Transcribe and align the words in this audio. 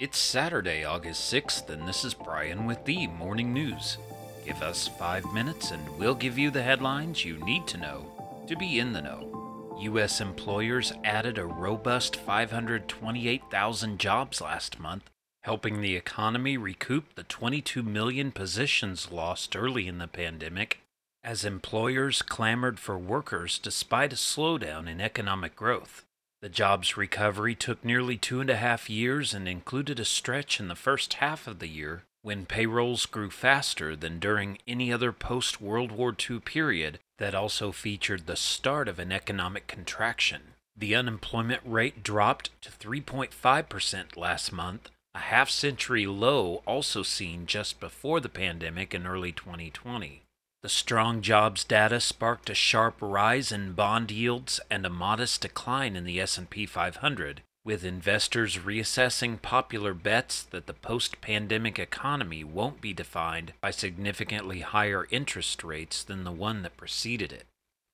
It's 0.00 0.16
Saturday, 0.16 0.82
August 0.82 1.30
6th, 1.30 1.68
and 1.68 1.86
this 1.86 2.06
is 2.06 2.14
Brian 2.14 2.64
with 2.64 2.86
the 2.86 3.06
Morning 3.06 3.52
News. 3.52 3.98
Give 4.46 4.62
us 4.62 4.88
five 4.88 5.30
minutes 5.34 5.72
and 5.72 5.86
we'll 5.98 6.14
give 6.14 6.38
you 6.38 6.50
the 6.50 6.62
headlines 6.62 7.22
you 7.22 7.36
need 7.44 7.66
to 7.66 7.76
know 7.76 8.44
to 8.48 8.56
be 8.56 8.78
in 8.78 8.94
the 8.94 9.02
know. 9.02 9.76
U.S. 9.78 10.22
employers 10.22 10.94
added 11.04 11.36
a 11.36 11.44
robust 11.44 12.16
528,000 12.16 13.98
jobs 13.98 14.40
last 14.40 14.80
month, 14.80 15.10
helping 15.42 15.82
the 15.82 15.96
economy 15.96 16.56
recoup 16.56 17.14
the 17.14 17.24
22 17.24 17.82
million 17.82 18.32
positions 18.32 19.12
lost 19.12 19.54
early 19.54 19.86
in 19.86 19.98
the 19.98 20.08
pandemic 20.08 20.80
as 21.22 21.44
employers 21.44 22.22
clamored 22.22 22.80
for 22.80 22.96
workers 22.96 23.58
despite 23.58 24.14
a 24.14 24.16
slowdown 24.16 24.88
in 24.88 24.98
economic 24.98 25.54
growth. 25.54 26.06
The 26.42 26.48
jobs 26.48 26.96
recovery 26.96 27.54
took 27.54 27.84
nearly 27.84 28.16
two 28.16 28.40
and 28.40 28.48
a 28.48 28.56
half 28.56 28.88
years 28.88 29.34
and 29.34 29.46
included 29.46 30.00
a 30.00 30.06
stretch 30.06 30.58
in 30.58 30.68
the 30.68 30.74
first 30.74 31.14
half 31.14 31.46
of 31.46 31.58
the 31.58 31.68
year 31.68 32.04
when 32.22 32.46
payrolls 32.46 33.04
grew 33.04 33.30
faster 33.30 33.94
than 33.94 34.18
during 34.18 34.58
any 34.66 34.90
other 34.90 35.12
post 35.12 35.60
World 35.60 35.92
War 35.92 36.16
II 36.18 36.40
period 36.40 36.98
that 37.18 37.34
also 37.34 37.72
featured 37.72 38.26
the 38.26 38.36
start 38.36 38.88
of 38.88 38.98
an 38.98 39.12
economic 39.12 39.66
contraction. 39.66 40.54
The 40.74 40.94
unemployment 40.94 41.60
rate 41.64 42.02
dropped 42.02 42.50
to 42.62 42.70
3.5% 42.70 44.16
last 44.16 44.50
month, 44.50 44.90
a 45.14 45.18
half 45.18 45.50
century 45.50 46.06
low 46.06 46.62
also 46.66 47.02
seen 47.02 47.44
just 47.44 47.80
before 47.80 48.20
the 48.20 48.30
pandemic 48.30 48.94
in 48.94 49.06
early 49.06 49.32
2020. 49.32 50.22
The 50.62 50.68
strong 50.68 51.22
jobs 51.22 51.64
data 51.64 52.00
sparked 52.00 52.50
a 52.50 52.54
sharp 52.54 52.96
rise 53.00 53.50
in 53.50 53.72
bond 53.72 54.10
yields 54.10 54.60
and 54.70 54.84
a 54.84 54.90
modest 54.90 55.40
decline 55.40 55.96
in 55.96 56.04
the 56.04 56.20
S&P 56.20 56.66
500, 56.66 57.40
with 57.64 57.82
investors 57.82 58.58
reassessing 58.58 59.40
popular 59.40 59.94
bets 59.94 60.42
that 60.42 60.66
the 60.66 60.74
post-pandemic 60.74 61.78
economy 61.78 62.44
won't 62.44 62.82
be 62.82 62.92
defined 62.92 63.54
by 63.62 63.70
significantly 63.70 64.60
higher 64.60 65.06
interest 65.10 65.64
rates 65.64 66.04
than 66.04 66.24
the 66.24 66.32
one 66.32 66.60
that 66.62 66.76
preceded 66.76 67.32
it. 67.32 67.46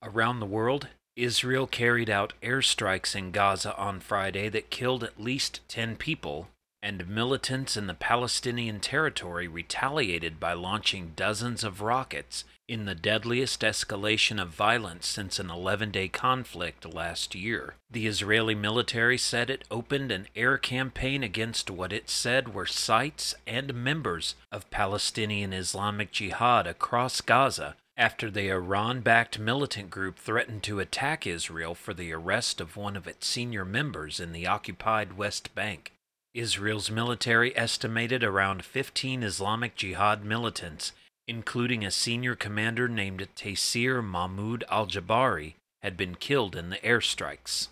Around 0.00 0.38
the 0.38 0.46
world, 0.46 0.86
Israel 1.16 1.66
carried 1.66 2.08
out 2.08 2.32
airstrikes 2.42 3.16
in 3.16 3.32
Gaza 3.32 3.76
on 3.76 3.98
Friday 3.98 4.48
that 4.48 4.70
killed 4.70 5.02
at 5.02 5.20
least 5.20 5.60
10 5.68 5.96
people 5.96 6.48
and 6.82 7.06
militants 7.08 7.76
in 7.76 7.86
the 7.86 7.94
Palestinian 7.94 8.80
territory 8.80 9.46
retaliated 9.46 10.40
by 10.40 10.52
launching 10.52 11.12
dozens 11.14 11.62
of 11.62 11.80
rockets 11.80 12.44
in 12.66 12.86
the 12.86 12.94
deadliest 12.94 13.60
escalation 13.60 14.40
of 14.40 14.48
violence 14.48 15.06
since 15.06 15.38
an 15.38 15.50
11 15.50 15.90
day 15.90 16.08
conflict 16.08 16.92
last 16.92 17.34
year. 17.34 17.74
The 17.90 18.06
Israeli 18.06 18.54
military 18.54 19.18
said 19.18 19.50
it 19.50 19.64
opened 19.70 20.10
an 20.10 20.26
air 20.34 20.58
campaign 20.58 21.22
against 21.22 21.70
what 21.70 21.92
it 21.92 22.08
said 22.08 22.54
were 22.54 22.66
sites 22.66 23.34
and 23.46 23.74
members 23.74 24.34
of 24.50 24.70
Palestinian 24.70 25.52
Islamic 25.52 26.10
Jihad 26.10 26.66
across 26.66 27.20
Gaza 27.20 27.76
after 27.96 28.30
the 28.30 28.48
Iran 28.48 29.00
backed 29.00 29.38
militant 29.38 29.90
group 29.90 30.18
threatened 30.18 30.62
to 30.62 30.80
attack 30.80 31.26
Israel 31.26 31.74
for 31.74 31.92
the 31.92 32.12
arrest 32.12 32.60
of 32.60 32.76
one 32.76 32.96
of 32.96 33.06
its 33.06 33.26
senior 33.26 33.64
members 33.64 34.18
in 34.18 34.32
the 34.32 34.46
occupied 34.46 35.12
West 35.12 35.54
Bank. 35.54 35.92
Israel's 36.34 36.90
military 36.90 37.56
estimated 37.56 38.24
around 38.24 38.64
15 38.64 39.22
Islamic 39.22 39.74
Jihad 39.74 40.24
militants, 40.24 40.92
including 41.28 41.84
a 41.84 41.90
senior 41.90 42.34
commander 42.34 42.88
named 42.88 43.28
Taysir 43.36 44.02
Mahmoud 44.02 44.64
al 44.70 44.86
Jabari, 44.86 45.54
had 45.82 45.96
been 45.96 46.14
killed 46.14 46.56
in 46.56 46.70
the 46.70 46.78
airstrikes. 46.78 47.68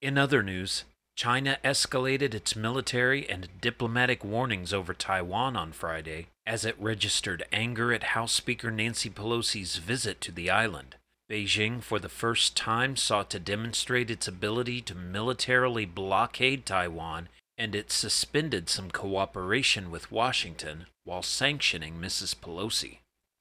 In 0.00 0.16
other 0.16 0.42
news, 0.42 0.84
China 1.16 1.58
escalated 1.64 2.34
its 2.34 2.54
military 2.54 3.28
and 3.28 3.48
diplomatic 3.60 4.24
warnings 4.24 4.72
over 4.72 4.94
Taiwan 4.94 5.56
on 5.56 5.72
Friday 5.72 6.26
as 6.46 6.64
it 6.64 6.76
registered 6.78 7.44
anger 7.52 7.92
at 7.92 8.14
House 8.14 8.32
Speaker 8.32 8.70
Nancy 8.70 9.10
Pelosi's 9.10 9.76
visit 9.76 10.20
to 10.20 10.32
the 10.32 10.50
island. 10.50 10.96
Beijing, 11.30 11.82
for 11.82 11.98
the 11.98 12.08
first 12.08 12.56
time, 12.56 12.96
sought 12.96 13.30
to 13.30 13.38
demonstrate 13.38 14.10
its 14.10 14.28
ability 14.28 14.82
to 14.82 14.94
militarily 14.94 15.86
blockade 15.86 16.66
Taiwan 16.66 17.28
and 17.56 17.74
it 17.74 17.92
suspended 17.92 18.68
some 18.68 18.90
cooperation 18.90 19.90
with 19.90 20.10
Washington 20.10 20.86
while 21.04 21.22
sanctioning 21.22 22.00
Mrs. 22.00 22.34
Pelosi. 22.34 22.98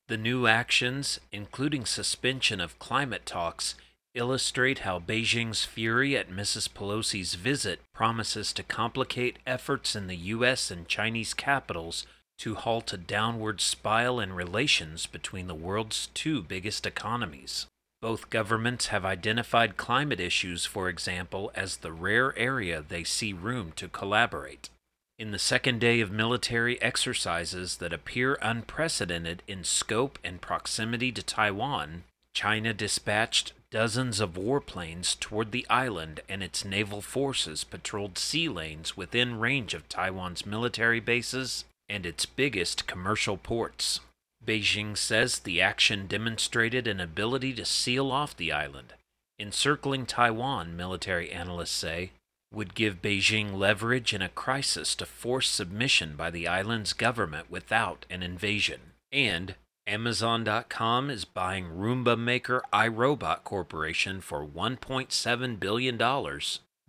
The 0.08 0.18
new 0.18 0.48
actions, 0.48 1.20
including 1.32 1.86
suspension 1.86 2.60
of 2.60 2.78
climate 2.78 3.26
talks, 3.26 3.76
illustrate 4.14 4.80
how 4.80 5.00
Beijing's 5.00 5.64
fury 5.64 6.16
at 6.16 6.30
Mrs. 6.30 6.70
Pelosi's 6.70 7.36
visit 7.36 7.80
promises 7.94 8.54
to 8.54 8.64
complicate 8.64 9.40
efforts 9.48 9.96
in 9.96 10.08
the 10.08 10.18
U.S. 10.18 10.70
and 10.70 10.88
Chinese 10.88 11.34
capitals 11.34 12.06
to 12.40 12.56
halt 12.56 12.94
a 12.94 12.98
downward 12.98 13.62
spiral 13.62 14.20
in 14.20 14.34
relations 14.34 15.06
between 15.06 15.48
the 15.48 15.56
world's 15.56 16.08
two 16.14 16.42
biggest 16.42 16.86
economies. 16.86 17.68
Both 18.04 18.30
governments 18.30 18.88
have 18.88 19.06
identified 19.06 19.78
climate 19.78 20.20
issues, 20.20 20.66
for 20.66 20.90
example, 20.90 21.54
as 21.56 21.78
the 21.78 21.94
rare 21.94 22.38
area 22.38 22.84
they 22.86 23.06
see 23.06 23.32
room 23.32 23.72
to 23.78 23.88
collaborate. 23.88 24.70
In 25.18 25.32
the 25.32 25.40
second 25.40 25.80
day 25.80 26.02
of 26.02 26.12
military 26.12 26.82
exercises 26.82 27.78
that 27.78 27.94
appear 27.94 28.38
unprecedented 28.42 29.42
in 29.48 29.64
scope 29.64 30.20
and 30.22 30.42
proximity 30.42 31.14
to 31.14 31.24
Taiwan, 31.24 32.04
China 32.34 32.74
dispatched 32.74 33.54
dozens 33.72 34.20
of 34.20 34.34
warplanes 34.34 35.18
toward 35.18 35.54
the 35.54 35.66
island, 35.70 36.20
and 36.28 36.44
its 36.44 36.66
naval 36.66 37.02
forces 37.02 37.64
patrolled 37.64 38.18
sea 38.18 38.50
lanes 38.50 38.98
within 38.98 39.40
range 39.40 39.74
of 39.74 39.88
Taiwan's 39.88 40.46
military 40.46 41.00
bases 41.00 41.64
and 41.88 42.06
its 42.06 42.26
biggest 42.26 42.86
commercial 42.86 43.38
ports. 43.38 44.02
Beijing 44.46 44.98
says 44.98 45.40
the 45.40 45.62
action 45.62 46.08
demonstrated 46.08 46.88
an 46.88 47.00
ability 47.00 47.54
to 47.54 47.66
seal 47.66 48.12
off 48.12 48.36
the 48.36 48.52
island. 48.52 48.94
Encircling 49.40 50.06
Taiwan, 50.06 50.76
military 50.76 51.32
analysts 51.32 51.72
say, 51.72 52.12
would 52.54 52.76
give 52.76 53.02
Beijing 53.02 53.54
leverage 53.54 54.14
in 54.14 54.22
a 54.22 54.30
crisis 54.30 54.96
to 54.96 55.06
force 55.06 55.50
submission 55.50 56.16
by 56.16 56.30
the 56.30 56.48
island's 56.48 56.94
government 56.94 57.50
without 57.50 58.06
an 58.10 58.22
invasion. 58.22 58.80
And 59.12 59.56
Amazon.com 59.88 61.10
is 61.10 61.26
buying 61.26 61.66
Roomba 61.66 62.18
maker 62.18 62.64
iRobot 62.72 63.44
Corporation 63.44 64.22
for 64.22 64.46
$1.7 64.46 65.60
billion, 65.60 66.40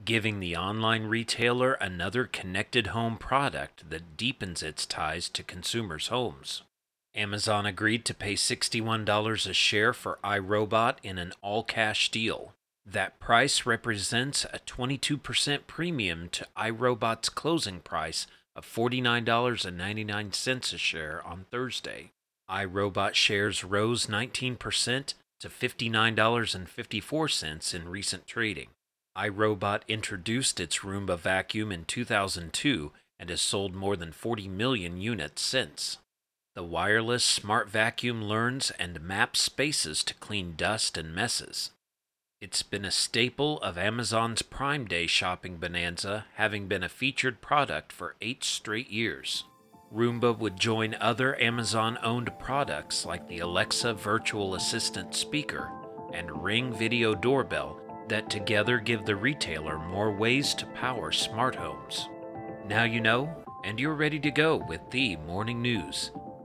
giving 0.05 0.41
the 0.41 0.57
online 0.57 1.07
retailer 1.07 1.73
another 1.75 2.25
connected 2.27 2.89
home 2.89 3.17
product 3.17 3.91
that 3.91 4.17
deepens 4.17 4.63
its 4.63 4.87
ties 4.87 5.29
to 5.31 5.43
consumers' 5.43 6.09
homes. 6.09 6.63
Amazon 7.15 7.65
agreed 7.65 8.05
to 8.07 8.15
pay 8.15 8.35
$61 8.35 9.49
a 9.49 9.53
share 9.53 9.93
for 9.93 10.19
iRobot 10.25 10.97
in 11.03 11.19
an 11.19 11.33
all 11.43 11.63
cash 11.63 12.11
deal. 12.11 12.55
That 12.85 13.21
price 13.21 13.65
represents 13.65 14.45
a 14.47 14.59
22% 14.67 15.67
premium 15.67 16.29
to 16.31 16.47
iRobot's 16.57 17.29
closing 17.29 17.81
price 17.81 18.27
of 18.57 18.67
$49.99 18.67 20.73
a 20.73 20.79
share 20.79 21.23
on 21.27 21.45
Thursday. 21.51 22.13
iRobot 22.51 23.15
shares 23.15 23.63
rose 23.65 24.07
19% 24.07 25.15
to 25.41 25.49
$59.54 25.49 27.75
in 27.75 27.89
recent 27.89 28.27
trading. 28.27 28.69
iRobot 29.17 29.81
introduced 29.89 30.61
its 30.61 30.81
Roomba 30.81 31.19
vacuum 31.19 31.73
in 31.73 31.85
2002 31.85 32.93
and 33.19 33.31
has 33.31 33.41
sold 33.41 33.75
more 33.75 33.97
than 33.97 34.13
40 34.13 34.49
million 34.49 35.01
units 35.01 35.41
since. 35.41 35.97
The 36.55 36.63
wireless 36.63 37.25
smart 37.25 37.69
vacuum 37.69 38.23
learns 38.23 38.71
and 38.79 39.01
maps 39.01 39.41
spaces 39.41 40.05
to 40.05 40.15
clean 40.15 40.55
dust 40.57 40.97
and 40.97 41.13
messes. 41.13 41.73
It's 42.41 42.63
been 42.63 42.85
a 42.85 42.93
staple 42.93 43.61
of 43.61 43.77
Amazon's 43.77 44.43
Prime 44.43 44.85
Day 44.85 45.09
shopping 45.09 45.57
bonanza, 45.57 46.27
having 46.35 46.69
been 46.69 46.85
a 46.85 46.89
featured 46.89 47.41
product 47.41 47.91
for 47.91 48.15
eight 48.21 48.45
straight 48.45 48.89
years. 48.89 49.43
Roomba 49.93 50.39
would 50.39 50.56
join 50.56 50.95
other 51.01 51.41
Amazon 51.43 51.99
owned 52.05 52.31
products 52.39 53.05
like 53.05 53.27
the 53.27 53.41
Alexa 53.41 53.95
virtual 53.95 54.55
assistant 54.55 55.12
speaker 55.12 55.73
and 56.12 56.45
Ring 56.45 56.73
video 56.73 57.17
doorbell 57.17 57.81
that 58.07 58.31
together 58.31 58.79
give 58.79 59.05
the 59.05 59.17
retailer 59.17 59.77
more 59.77 60.12
ways 60.12 60.55
to 60.55 60.67
power 60.67 61.11
smart 61.11 61.57
homes. 61.57 62.09
Now 62.69 62.85
you 62.85 63.00
know, 63.00 63.45
and 63.65 63.81
you're 63.81 63.95
ready 63.95 64.21
to 64.21 64.31
go 64.31 64.65
with 64.69 64.89
the 64.93 65.17
morning 65.17 65.61
news. 65.61 66.12